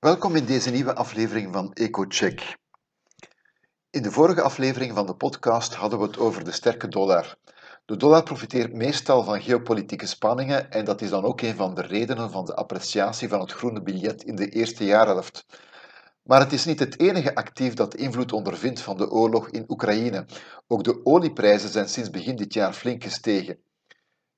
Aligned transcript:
Welkom 0.00 0.36
in 0.36 0.44
deze 0.44 0.70
nieuwe 0.70 0.94
aflevering 0.94 1.52
van 1.52 1.72
EcoCheck. 1.72 2.56
In 3.90 4.02
de 4.02 4.10
vorige 4.10 4.42
aflevering 4.42 4.94
van 4.94 5.06
de 5.06 5.14
podcast 5.14 5.74
hadden 5.74 5.98
we 5.98 6.04
het 6.04 6.18
over 6.18 6.44
de 6.44 6.52
sterke 6.52 6.88
dollar. 6.88 7.36
De 7.84 7.96
dollar 7.96 8.22
profiteert 8.22 8.72
meestal 8.72 9.24
van 9.24 9.42
geopolitieke 9.42 10.06
spanningen 10.06 10.70
en 10.70 10.84
dat 10.84 11.00
is 11.00 11.10
dan 11.10 11.24
ook 11.24 11.40
een 11.40 11.54
van 11.54 11.74
de 11.74 11.82
redenen 11.82 12.30
van 12.30 12.44
de 12.44 12.54
appreciatie 12.54 13.28
van 13.28 13.40
het 13.40 13.52
groene 13.52 13.82
biljet 13.82 14.22
in 14.22 14.36
de 14.36 14.48
eerste 14.48 14.84
jaarhelft. 14.84 15.46
Maar 16.22 16.40
het 16.40 16.52
is 16.52 16.64
niet 16.64 16.78
het 16.78 17.00
enige 17.00 17.34
actief 17.34 17.74
dat 17.74 17.94
invloed 17.94 18.32
ondervindt 18.32 18.80
van 18.80 18.96
de 18.96 19.10
oorlog 19.10 19.50
in 19.50 19.64
Oekraïne. 19.68 20.26
Ook 20.66 20.84
de 20.84 21.00
olieprijzen 21.04 21.68
zijn 21.68 21.88
sinds 21.88 22.10
begin 22.10 22.36
dit 22.36 22.54
jaar 22.54 22.72
flink 22.72 23.02
gestegen. 23.02 23.58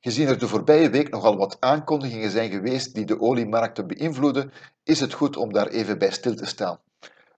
Gezien 0.00 0.28
er 0.28 0.38
de 0.38 0.48
voorbije 0.48 0.90
week 0.90 1.10
nogal 1.10 1.36
wat 1.36 1.56
aankondigingen 1.60 2.30
zijn 2.30 2.50
geweest 2.50 2.94
die 2.94 3.04
de 3.04 3.20
oliemarkten 3.20 3.86
beïnvloeden, 3.86 4.52
is 4.84 5.00
het 5.00 5.12
goed 5.12 5.36
om 5.36 5.52
daar 5.52 5.66
even 5.66 5.98
bij 5.98 6.10
stil 6.10 6.34
te 6.34 6.46
staan. 6.46 6.78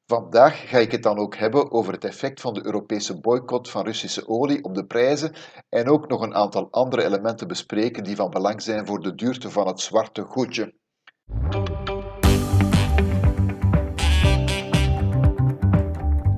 Vandaag 0.06 0.68
ga 0.68 0.78
ik 0.78 0.92
het 0.92 1.02
dan 1.02 1.18
ook 1.18 1.36
hebben 1.36 1.70
over 1.70 1.92
het 1.92 2.04
effect 2.04 2.40
van 2.40 2.54
de 2.54 2.64
Europese 2.64 3.20
boycott 3.20 3.70
van 3.70 3.84
Russische 3.84 4.28
olie 4.28 4.64
op 4.64 4.74
de 4.74 4.86
prijzen 4.86 5.32
en 5.68 5.88
ook 5.88 6.08
nog 6.08 6.20
een 6.20 6.34
aantal 6.34 6.68
andere 6.70 7.04
elementen 7.04 7.48
bespreken 7.48 8.04
die 8.04 8.16
van 8.16 8.30
belang 8.30 8.62
zijn 8.62 8.86
voor 8.86 9.00
de 9.00 9.14
duurte 9.14 9.50
van 9.50 9.66
het 9.66 9.80
zwarte 9.80 10.22
goedje. 10.22 10.74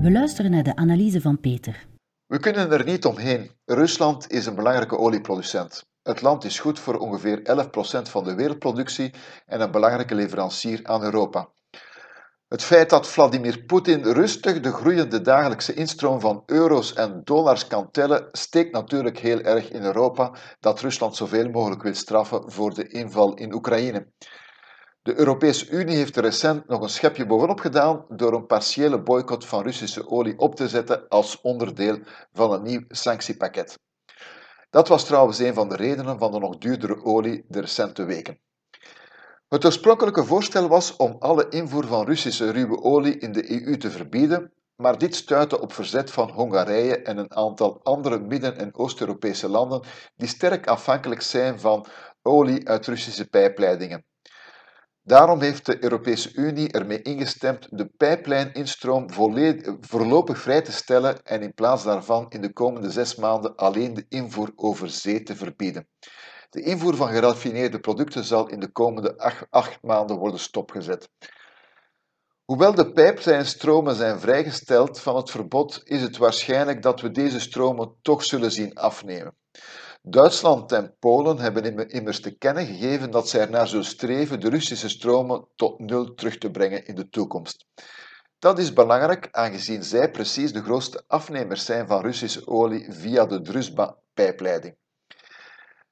We 0.01 0.11
luisteren 0.11 0.51
naar 0.51 0.63
de 0.63 0.75
analyse 0.75 1.21
van 1.21 1.39
Peter. 1.39 1.87
We 2.25 2.39
kunnen 2.39 2.71
er 2.71 2.85
niet 2.85 3.05
omheen. 3.05 3.51
Rusland 3.65 4.31
is 4.31 4.45
een 4.45 4.55
belangrijke 4.55 4.97
olieproducent. 4.97 5.85
Het 6.07 6.21
land 6.21 6.43
is 6.43 6.59
goed 6.59 6.79
voor 6.79 6.97
ongeveer 6.97 7.39
11% 7.39 8.09
van 8.09 8.23
de 8.23 8.35
wereldproductie 8.35 9.13
en 9.45 9.61
een 9.61 9.71
belangrijke 9.71 10.15
leverancier 10.15 10.79
aan 10.83 11.03
Europa. 11.03 11.49
Het 12.47 12.63
feit 12.63 12.89
dat 12.89 13.07
Vladimir 13.07 13.63
Poetin 13.63 14.03
rustig 14.03 14.59
de 14.59 14.71
groeiende 14.71 15.21
dagelijkse 15.21 15.73
instroom 15.73 16.19
van 16.19 16.43
euro's 16.45 16.93
en 16.93 17.21
dollars 17.23 17.67
kan 17.67 17.91
tellen, 17.91 18.27
steekt 18.31 18.71
natuurlijk 18.71 19.19
heel 19.19 19.39
erg 19.39 19.69
in 19.71 19.83
Europa 19.83 20.35
dat 20.59 20.79
Rusland 20.81 21.15
zoveel 21.15 21.49
mogelijk 21.49 21.83
wil 21.83 21.95
straffen 21.95 22.51
voor 22.51 22.73
de 22.73 22.87
inval 22.87 23.33
in 23.33 23.53
Oekraïne. 23.53 24.11
De 25.01 25.19
Europese 25.19 25.69
Unie 25.69 25.95
heeft 25.95 26.17
recent 26.17 26.67
nog 26.67 26.81
een 26.81 26.89
schepje 26.89 27.25
bovenop 27.25 27.59
gedaan 27.59 28.05
door 28.09 28.33
een 28.33 28.45
partiële 28.45 29.01
boycott 29.01 29.45
van 29.45 29.63
Russische 29.63 30.07
olie 30.09 30.37
op 30.37 30.55
te 30.55 30.67
zetten 30.67 31.07
als 31.07 31.41
onderdeel 31.41 31.99
van 32.31 32.51
een 32.51 32.63
nieuw 32.63 32.83
sanctiepakket. 32.87 33.77
Dat 34.69 34.87
was 34.87 35.05
trouwens 35.05 35.39
een 35.39 35.53
van 35.53 35.69
de 35.69 35.75
redenen 35.75 36.19
van 36.19 36.31
de 36.31 36.39
nog 36.39 36.57
duurdere 36.57 37.03
olie 37.03 37.45
de 37.47 37.59
recente 37.59 38.03
weken. 38.03 38.39
Het 39.47 39.65
oorspronkelijke 39.65 40.23
voorstel 40.25 40.67
was 40.67 40.95
om 40.95 41.15
alle 41.19 41.49
invoer 41.49 41.87
van 41.87 42.05
Russische 42.05 42.51
ruwe 42.51 42.81
olie 42.81 43.17
in 43.17 43.31
de 43.31 43.65
EU 43.65 43.77
te 43.77 43.91
verbieden, 43.91 44.53
maar 44.75 44.97
dit 44.97 45.15
stuitte 45.15 45.61
op 45.61 45.73
verzet 45.73 46.11
van 46.11 46.29
Hongarije 46.29 47.01
en 47.01 47.17
een 47.17 47.35
aantal 47.35 47.79
andere 47.83 48.19
Midden- 48.19 48.57
en 48.57 48.75
Oost-Europese 48.75 49.49
landen 49.49 49.81
die 50.15 50.27
sterk 50.27 50.67
afhankelijk 50.67 51.21
zijn 51.21 51.59
van 51.59 51.85
olie 52.21 52.67
uit 52.67 52.87
Russische 52.87 53.27
pijpleidingen. 53.27 54.05
Daarom 55.07 55.41
heeft 55.41 55.65
de 55.65 55.83
Europese 55.83 56.33
Unie 56.33 56.71
ermee 56.71 57.01
ingestemd 57.01 57.67
de 57.71 57.85
pijplijninstroom 57.85 59.11
voorlopig 59.81 60.39
vrij 60.39 60.61
te 60.61 60.71
stellen 60.71 61.23
en 61.23 61.41
in 61.41 61.53
plaats 61.53 61.83
daarvan 61.83 62.25
in 62.29 62.41
de 62.41 62.53
komende 62.53 62.91
zes 62.91 63.15
maanden 63.15 63.55
alleen 63.55 63.93
de 63.93 64.05
invoer 64.09 64.51
over 64.55 64.89
zee 64.89 65.23
te 65.23 65.35
verbieden. 65.35 65.87
De 66.49 66.61
invoer 66.61 66.95
van 66.95 67.07
geraffineerde 67.07 67.79
producten 67.79 68.23
zal 68.23 68.49
in 68.49 68.59
de 68.59 68.71
komende 68.71 69.17
acht, 69.49 69.81
maanden 69.81 70.17
worden 70.17 70.39
stopgezet. 70.39 71.09
Hoewel 72.45 72.73
de 72.75 72.91
pijplijnstromen 72.91 73.95
zijn 73.95 74.19
vrijgesteld 74.19 74.99
van 74.99 75.15
het 75.15 75.31
verbod, 75.31 75.81
is 75.83 76.01
het 76.01 76.17
waarschijnlijk 76.17 76.81
dat 76.81 77.01
we 77.01 77.11
deze 77.11 77.39
stromen 77.39 77.95
toch 78.01 78.23
zullen 78.23 78.51
zien 78.51 78.75
afnemen. 78.75 79.35
Duitsland 80.09 80.71
en 80.71 80.95
Polen 80.99 81.39
hebben 81.39 81.89
immers 81.89 82.21
te 82.21 82.37
kennen 82.37 82.65
gegeven 82.65 83.11
dat 83.11 83.29
zij 83.29 83.41
ernaar 83.41 83.67
zullen 83.67 83.85
streven 83.85 84.39
de 84.39 84.49
Russische 84.49 84.89
stromen 84.89 85.47
tot 85.55 85.79
nul 85.79 86.13
terug 86.13 86.37
te 86.37 86.51
brengen 86.51 86.85
in 86.85 86.95
de 86.95 87.09
toekomst. 87.09 87.65
Dat 88.39 88.59
is 88.59 88.73
belangrijk 88.73 89.27
aangezien 89.31 89.83
zij 89.83 90.11
precies 90.11 90.53
de 90.53 90.63
grootste 90.63 91.03
afnemers 91.07 91.65
zijn 91.65 91.87
van 91.87 92.01
Russische 92.01 92.47
olie 92.47 92.85
via 92.89 93.25
de 93.25 93.41
Druzhba-pijpleiding. 93.41 94.75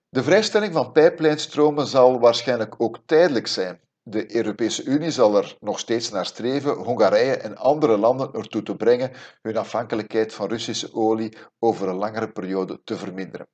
De 0.10 0.24
vrijstelling 0.24 0.74
van 0.74 0.92
pijplijnstromen 0.92 1.88
zal 1.88 2.20
waarschijnlijk 2.20 2.76
ook 2.78 3.00
tijdelijk 3.06 3.48
zijn. 3.48 3.80
De 4.04 4.36
Europese 4.36 4.84
Unie 4.84 5.12
zal 5.12 5.38
er 5.38 5.58
nog 5.60 5.80
steeds 5.80 6.10
naar 6.10 6.26
streven 6.26 6.74
Hongarije 6.74 7.38
en 7.38 7.58
andere 7.58 7.98
landen 7.98 8.34
ertoe 8.34 8.64
te 8.64 8.76
brengen 8.76 9.12
hun 9.42 9.58
afhankelijkheid 9.58 10.34
van 10.34 10.48
Russische 10.48 10.94
olie 10.94 11.38
over 11.60 11.88
een 11.88 11.96
langere 11.96 12.32
periode 12.32 12.82
te 12.84 12.98
verminderen. 12.98 13.48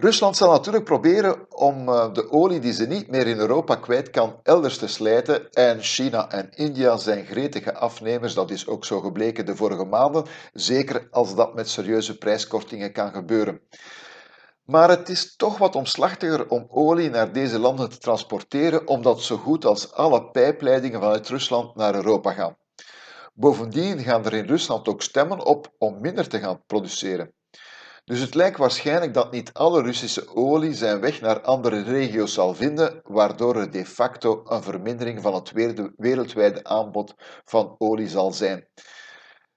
Rusland 0.00 0.36
zal 0.36 0.50
natuurlijk 0.50 0.84
proberen 0.84 1.46
om 1.56 1.88
eh, 1.88 2.12
de 2.12 2.30
olie 2.30 2.60
die 2.60 2.72
ze 2.72 2.86
niet 2.86 3.08
meer 3.08 3.26
in 3.26 3.38
Europa 3.38 3.74
kwijt 3.74 4.10
kan 4.10 4.40
elders 4.42 4.78
te 4.78 4.86
slijten 4.86 5.50
en 5.50 5.82
China 5.82 6.30
en 6.30 6.50
India 6.50 6.96
zijn 6.96 7.26
gretige 7.26 7.74
afnemers, 7.74 8.34
dat 8.34 8.50
is 8.50 8.66
ook 8.66 8.84
zo 8.84 9.00
gebleken 9.00 9.46
de 9.46 9.56
vorige 9.56 9.84
maanden, 9.84 10.24
zeker 10.52 11.08
als 11.10 11.34
dat 11.34 11.54
met 11.54 11.68
serieuze 11.68 12.18
prijskortingen 12.18 12.92
kan 12.92 13.12
gebeuren. 13.12 13.60
Maar 14.64 14.88
het 14.88 15.08
is 15.08 15.36
toch 15.36 15.58
wat 15.58 15.74
omslachtiger 15.74 16.48
om 16.48 16.66
olie 16.70 17.10
naar 17.10 17.32
deze 17.32 17.58
landen 17.58 17.90
te 17.90 17.98
transporteren, 17.98 18.86
omdat 18.86 19.20
zo 19.20 19.36
goed 19.36 19.64
als 19.64 19.92
alle 19.92 20.30
pijpleidingen 20.30 21.00
vanuit 21.00 21.28
Rusland 21.28 21.74
naar 21.74 21.94
Europa 21.94 22.32
gaan. 22.32 22.56
Bovendien 23.34 23.98
gaan 23.98 24.24
er 24.24 24.34
in 24.34 24.46
Rusland 24.46 24.88
ook 24.88 25.02
stemmen 25.02 25.44
op 25.44 25.72
om 25.78 26.00
minder 26.00 26.28
te 26.28 26.38
gaan 26.38 26.62
produceren. 26.66 27.32
Dus 28.08 28.20
het 28.20 28.34
lijkt 28.34 28.58
waarschijnlijk 28.58 29.14
dat 29.14 29.32
niet 29.32 29.52
alle 29.52 29.82
Russische 29.82 30.36
olie 30.36 30.74
zijn 30.74 31.00
weg 31.00 31.20
naar 31.20 31.40
andere 31.40 31.82
regio's 31.82 32.32
zal 32.32 32.54
vinden, 32.54 33.00
waardoor 33.04 33.56
er 33.56 33.70
de 33.70 33.86
facto 33.86 34.42
een 34.44 34.62
vermindering 34.62 35.22
van 35.22 35.34
het 35.34 35.52
wereldwijde 35.96 36.64
aanbod 36.64 37.14
van 37.44 37.74
olie 37.78 38.08
zal 38.08 38.32
zijn. 38.32 38.68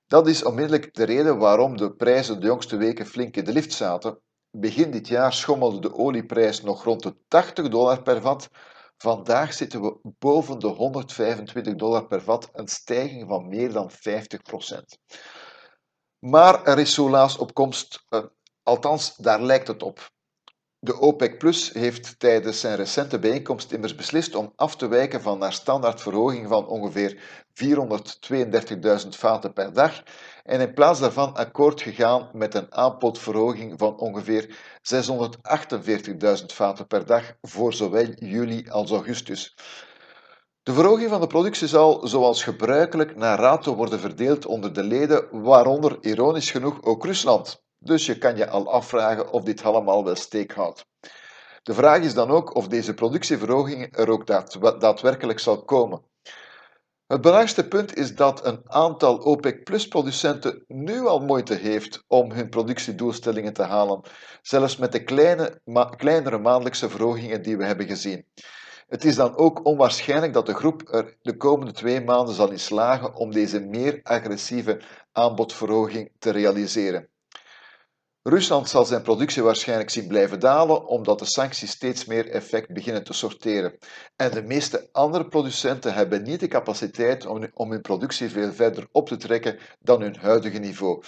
Dat 0.08 0.28
is 0.28 0.44
onmiddellijk 0.44 0.94
de 0.94 1.04
reden 1.04 1.38
waarom 1.38 1.78
de 1.78 1.94
prijzen 1.96 2.40
de 2.40 2.46
jongste 2.46 2.78
weken 2.78 3.06
flink 3.06 3.38
in 3.38 3.44
de 3.44 3.52
lift 3.52 3.74
zaten. 3.74 4.20
Begin 4.50 4.92
dit 4.92 5.08
jaar 5.08 5.34
schommelde 5.34 5.80
de 5.80 5.94
olieprijs 5.94 6.62
nog 6.62 6.84
rond 6.84 7.04
de 7.04 7.16
80 7.28 7.70
dollar 7.70 8.02
per 8.02 8.22
vat. 8.22 8.50
Vandaag 8.98 9.54
zitten 9.54 9.82
we 9.82 10.00
boven 10.20 10.60
de 10.60 10.68
125 10.68 11.76
dollar 11.76 12.08
per 12.08 12.22
vat, 12.22 12.50
een 12.54 12.68
stijging 12.68 13.28
van 13.28 13.48
meer 13.48 13.72
dan 13.72 13.92
50% 13.92 13.96
Maar 16.20 16.64
er 16.64 16.80
is 16.80 16.98
helaas 16.98 17.38
op 17.38 17.54
komst 17.54 18.06
Althans, 18.64 19.16
daar 19.16 19.42
lijkt 19.42 19.68
het 19.68 19.84
op. 19.84 20.10
De 20.80 21.00
OPEC 21.00 21.38
Plus 21.38 21.74
heeft 21.74 22.20
tijdens 22.20 22.60
zijn 22.60 22.76
recente 22.76 23.20
bijeenkomst 23.20 23.72
immers 23.72 23.96
beslist 23.96 24.36
om 24.36 24.54
af 24.56 24.76
te 24.76 24.88
wijken 24.88 25.22
van 25.22 25.42
haar 25.42 25.54
standaardverhoging 25.54 26.48
van 26.48 26.68
ongeveer 26.68 27.22
432.000 29.04 29.08
vaten 29.10 29.54
per 29.54 29.74
dag 29.74 30.04
en 30.44 30.62
in 30.62 30.74
plaats 30.74 31.00
daarvan 31.00 31.34
akkoord 31.36 31.82
gegaan 31.82 32.30
met 32.34 32.56
een 32.56 32.74
aanbodverhoging 32.74 33.80
van 33.80 33.98
ongeveer 33.98 34.58
648.000 36.42 36.46
vaten 36.46 36.88
per 36.88 37.06
dag 37.06 37.34
voor 37.42 37.74
zowel 37.74 38.08
juli 38.16 38.70
als 38.70 38.92
augustus. 38.92 39.56
De 40.64 40.74
verhoging 40.74 41.10
van 41.10 41.22
de 41.22 41.28
productie 41.28 41.68
zal, 41.68 42.08
zoals 42.08 42.44
gebruikelijk, 42.44 43.16
naar 43.16 43.40
rato 43.40 43.76
worden 43.76 44.00
verdeeld 44.00 44.46
onder 44.46 44.74
de 44.74 44.84
leden, 44.84 45.42
waaronder 45.42 45.98
ironisch 46.02 46.52
genoeg 46.52 46.84
ook 46.84 47.06
Rusland. 47.06 47.64
Dus 47.84 48.06
je 48.06 48.18
kan 48.18 48.36
je 48.36 48.50
al 48.50 48.72
afvragen 48.72 49.32
of 49.32 49.44
dit 49.44 49.64
allemaal 49.64 50.04
wel 50.04 50.16
steek 50.16 50.54
houdt. 50.54 50.86
De 51.64 51.74
vraag 51.74 52.02
is 52.02 52.14
dan 52.14 52.30
ook 52.30 52.56
of 52.56 52.68
deze 52.68 52.94
productieverhoging 52.94 53.98
er 53.98 54.10
ook 54.10 54.28
daadwerkelijk 54.80 55.40
zal 55.40 55.64
komen. 55.64 56.02
Het 57.08 57.22
belangrijkste 57.22 57.68
punt 57.68 57.96
is 57.96 58.16
dat 58.16 58.46
een 58.46 58.62
aantal 58.64 59.18
OPEC-plus-producenten 59.18 60.64
nu 60.68 61.06
al 61.06 61.20
moeite 61.20 61.54
heeft 61.54 62.04
om 62.08 62.32
hun 62.32 62.50
productiedoelstellingen 62.50 63.54
te 63.54 63.64
halen, 63.64 64.02
zelfs 64.42 64.78
met 64.78 64.92
de 64.92 65.04
kleine, 65.04 65.62
kleinere 65.98 66.38
maandelijkse 66.38 66.90
verhogingen 66.90 67.42
die 67.42 67.58
we 67.58 67.66
hebben 67.66 67.88
gezien. 67.88 68.26
Het 68.88 69.06
is 69.06 69.16
dan 69.16 69.38
ook 69.38 69.66
onwaarschijnlijk 69.66 70.34
dat 70.34 70.46
de 70.46 70.54
groep 70.54 70.94
er 70.94 71.18
de 71.22 71.38
komende 71.38 71.72
twee 71.72 72.02
maanden 72.02 72.36
zal 72.36 72.52
in 72.52 72.60
slagen 72.60 73.16
om 73.16 73.32
deze 73.32 73.60
meer 73.60 74.00
agressieve 74.04 74.82
aanbodverhoging 75.12 76.12
te 76.20 76.30
realiseren. 76.30 77.11
Rusland 78.24 78.70
zal 78.70 78.86
zijn 78.86 79.02
productie 79.02 79.44
waarschijnlijk 79.44 79.90
zien 79.90 80.08
blijven 80.08 80.40
dalen, 80.40 80.86
omdat 80.86 81.20
de 81.20 81.26
sancties 81.26 81.72
steeds 81.72 82.06
meer 82.06 82.30
effect 82.30 82.74
beginnen 82.74 83.04
te 83.04 83.14
sorteren. 83.14 83.78
En 84.16 84.32
de 84.32 84.42
meeste 84.42 84.90
andere 84.92 85.28
producenten 85.28 85.94
hebben 85.94 86.24
niet 86.24 86.40
de 86.40 86.48
capaciteit 86.48 87.26
om 87.54 87.72
hun 87.72 87.82
productie 87.82 88.30
veel 88.30 88.54
verder 88.54 88.88
op 88.92 89.08
te 89.08 89.18
trekken 89.18 89.60
dan 89.80 90.02
hun 90.02 90.16
huidige 90.16 90.58
niveau. 90.58 91.04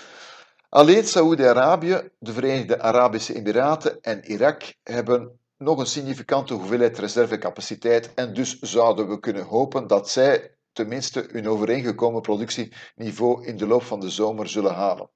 Alleen 0.69 1.03
Saoedi-Arabië, 1.03 2.09
de 2.19 2.33
Verenigde 2.33 2.81
Arabische 2.81 3.35
Emiraten 3.35 4.01
en 4.01 4.31
Irak 4.31 4.73
hebben 4.83 5.39
nog 5.57 5.79
een 5.79 5.85
significante 5.85 6.53
hoeveelheid 6.53 6.99
reservecapaciteit 6.99 8.13
en 8.13 8.33
dus 8.33 8.59
zouden 8.59 9.09
we 9.09 9.19
kunnen 9.19 9.43
hopen 9.43 9.87
dat 9.87 10.09
zij 10.09 10.55
tenminste 10.71 11.27
hun 11.31 11.47
overeengekomen 11.47 12.21
productieniveau 12.21 13.45
in 13.45 13.57
de 13.57 13.67
loop 13.67 13.83
van 13.83 13.99
de 13.99 14.09
zomer 14.09 14.49
zullen 14.49 14.73
halen. 14.73 15.09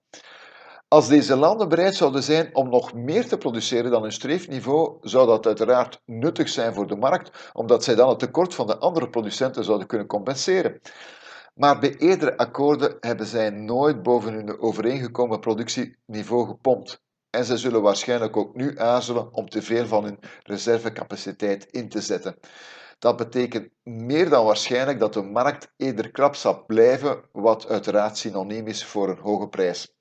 Als 0.89 1.07
deze 1.07 1.35
landen 1.35 1.69
bereid 1.69 1.95
zouden 1.95 2.23
zijn 2.23 2.55
om 2.55 2.69
nog 2.69 2.93
meer 2.93 3.27
te 3.27 3.37
produceren 3.37 3.91
dan 3.91 4.01
hun 4.01 4.11
streefniveau, 4.11 4.97
zou 5.01 5.27
dat 5.27 5.45
uiteraard 5.45 6.01
nuttig 6.05 6.49
zijn 6.49 6.73
voor 6.73 6.87
de 6.87 6.95
markt, 6.95 7.49
omdat 7.53 7.83
zij 7.83 7.95
dan 7.95 8.09
het 8.09 8.19
tekort 8.19 8.53
van 8.53 8.67
de 8.67 8.77
andere 8.77 9.09
producenten 9.09 9.63
zouden 9.63 9.87
kunnen 9.87 10.07
compenseren. 10.07 10.81
Maar 11.55 11.79
bij 11.79 11.95
eerdere 11.95 12.37
akkoorden 12.37 12.97
hebben 12.99 13.25
zij 13.25 13.49
nooit 13.49 14.03
boven 14.03 14.33
hun 14.33 14.59
overeengekomen 14.59 15.39
productieniveau 15.39 16.47
gepompt. 16.47 17.01
En 17.29 17.45
ze 17.45 17.57
zullen 17.57 17.81
waarschijnlijk 17.81 18.37
ook 18.37 18.55
nu 18.55 18.79
aarzelen 18.79 19.33
om 19.33 19.49
te 19.49 19.61
veel 19.61 19.85
van 19.85 20.03
hun 20.03 20.19
reservecapaciteit 20.43 21.65
in 21.71 21.89
te 21.89 22.01
zetten. 22.01 22.39
Dat 22.99 23.17
betekent 23.17 23.69
meer 23.83 24.29
dan 24.29 24.45
waarschijnlijk 24.45 24.99
dat 24.99 25.13
de 25.13 25.21
markt 25.21 25.73
eerder 25.77 26.11
krap 26.11 26.35
zal 26.35 26.65
blijven, 26.65 27.21
wat 27.31 27.67
uiteraard 27.67 28.17
synoniem 28.17 28.67
is 28.67 28.85
voor 28.85 29.09
een 29.09 29.19
hoge 29.21 29.47
prijs. 29.47 29.95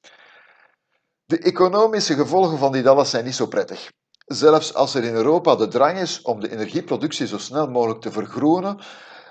De 1.28 1.38
economische 1.38 2.14
gevolgen 2.14 2.58
van 2.58 2.72
dit 2.72 2.86
alles 2.86 3.10
zijn 3.10 3.24
niet 3.24 3.34
zo 3.34 3.46
prettig. 3.46 3.92
Zelfs 4.26 4.74
als 4.74 4.94
er 4.94 5.04
in 5.04 5.14
Europa 5.14 5.56
de 5.56 5.68
drang 5.68 5.98
is 5.98 6.22
om 6.22 6.40
de 6.40 6.50
energieproductie 6.50 7.26
zo 7.26 7.38
snel 7.38 7.68
mogelijk 7.70 8.00
te 8.00 8.12
vergroenen, 8.12 8.78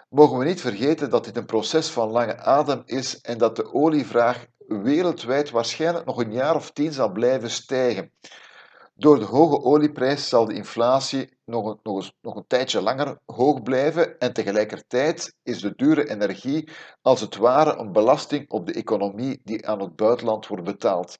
mogen 0.09 0.37
we 0.37 0.45
niet 0.45 0.61
vergeten 0.61 1.09
dat 1.09 1.25
dit 1.25 1.37
een 1.37 1.45
proces 1.45 1.89
van 1.89 2.09
lange 2.09 2.37
adem 2.37 2.81
is 2.85 3.21
en 3.21 3.37
dat 3.37 3.55
de 3.55 3.73
olievraag 3.73 4.45
wereldwijd 4.67 5.49
waarschijnlijk 5.49 6.05
nog 6.05 6.17
een 6.17 6.31
jaar 6.31 6.55
of 6.55 6.71
tien 6.71 6.93
zal 6.93 7.11
blijven 7.11 7.49
stijgen. 7.49 8.11
Door 8.95 9.19
de 9.19 9.25
hoge 9.25 9.61
olieprijs 9.61 10.29
zal 10.29 10.45
de 10.45 10.53
inflatie 10.53 11.37
nog 11.45 11.65
een, 11.65 11.79
nog, 11.83 12.11
nog 12.21 12.35
een 12.35 12.47
tijdje 12.47 12.81
langer 12.81 13.17
hoog 13.25 13.61
blijven 13.61 14.19
en 14.19 14.33
tegelijkertijd 14.33 15.35
is 15.43 15.61
de 15.61 15.73
dure 15.75 16.09
energie 16.09 16.69
als 17.01 17.21
het 17.21 17.35
ware 17.35 17.75
een 17.77 17.91
belasting 17.91 18.49
op 18.49 18.67
de 18.67 18.73
economie 18.73 19.41
die 19.43 19.67
aan 19.67 19.79
het 19.79 19.95
buitenland 19.95 20.47
wordt 20.47 20.63
betaald. 20.63 21.17